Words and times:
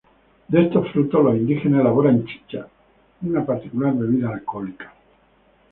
De 0.47 0.59
estos 0.63 0.91
frutos, 0.93 1.23
los 1.23 1.35
indígenas 1.35 1.81
elaboraban 1.81 2.25
chicha, 2.25 2.67
una 3.21 3.45
particular 3.45 3.93
bebida 3.93 4.31
alcohólica. 4.33 4.91